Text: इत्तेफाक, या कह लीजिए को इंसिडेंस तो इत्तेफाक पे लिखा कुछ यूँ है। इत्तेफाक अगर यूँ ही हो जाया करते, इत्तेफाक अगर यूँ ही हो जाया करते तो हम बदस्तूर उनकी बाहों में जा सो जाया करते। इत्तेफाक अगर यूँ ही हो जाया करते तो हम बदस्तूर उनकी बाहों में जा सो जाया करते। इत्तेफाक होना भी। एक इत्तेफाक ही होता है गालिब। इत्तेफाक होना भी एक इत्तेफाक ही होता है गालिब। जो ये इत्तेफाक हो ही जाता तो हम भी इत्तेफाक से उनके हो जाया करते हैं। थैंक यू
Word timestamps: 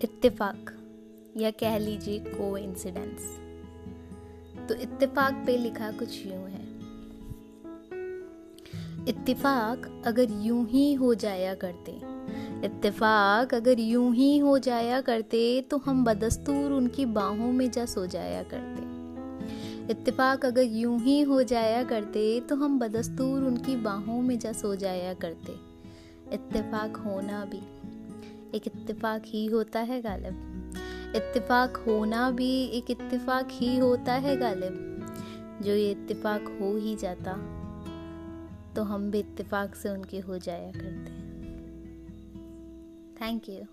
इत्तेफाक, 0.00 0.70
या 1.36 1.50
कह 1.50 1.76
लीजिए 1.78 2.18
को 2.18 2.56
इंसिडेंस 2.56 3.24
तो 4.68 4.74
इत्तेफाक 4.74 5.42
पे 5.46 5.56
लिखा 5.56 5.90
कुछ 5.90 6.26
यूँ 6.26 6.48
है। 6.48 6.62
इत्तेफाक 9.08 10.02
अगर 10.06 10.30
यूँ 10.42 10.64
ही 10.66 10.92
हो 10.94 11.14
जाया 11.14 11.54
करते, 11.54 11.92
इत्तेफाक 12.66 13.54
अगर 13.54 13.80
यूँ 13.80 14.14
ही 14.14 14.38
हो 14.38 14.58
जाया 14.58 15.00
करते 15.00 15.60
तो 15.60 15.78
हम 15.78 16.04
बदस्तूर 16.04 16.72
उनकी 16.72 17.06
बाहों 17.06 17.52
में 17.52 17.70
जा 17.70 17.84
सो 17.86 18.06
जाया 18.06 18.42
करते। 18.42 18.88
इत्तेफाक 19.92 20.44
अगर 20.44 20.62
यूँ 20.62 20.98
ही 21.00 21.20
हो 21.22 21.42
जाया 21.42 21.82
करते 21.84 22.40
तो 22.40 22.56
हम 22.56 22.78
बदस्तूर 22.78 23.42
उनकी 23.42 23.76
बाहों 23.76 24.20
में 24.22 24.38
जा 24.38 24.52
सो 24.52 24.74
जाया 24.76 25.14
करते। 25.14 25.52
इत्तेफाक 26.34 26.96
होना 26.96 27.44
भी। 27.44 27.60
एक 28.54 28.66
इत्तेफाक 28.66 29.22
ही 29.26 29.46
होता 29.46 29.80
है 29.80 30.00
गालिब। 30.02 30.46
इत्तेफाक 31.16 31.76
होना 31.76 32.30
भी 32.30 32.50
एक 32.64 32.90
इत्तेफाक 32.90 33.48
ही 33.50 33.76
होता 33.78 34.12
है 34.14 34.36
गालिब। 34.36 34.86
जो 35.62 35.72
ये 35.72 35.90
इत्तेफाक 35.90 36.44
हो 36.60 36.76
ही 36.76 36.96
जाता 36.96 37.32
तो 38.76 38.82
हम 38.82 39.10
भी 39.10 39.18
इत्तेफाक 39.18 39.74
से 39.74 39.88
उनके 39.88 40.18
हो 40.18 40.38
जाया 40.38 40.70
करते 40.72 41.12
हैं। 41.12 41.28
थैंक 43.20 43.48
यू 43.48 43.64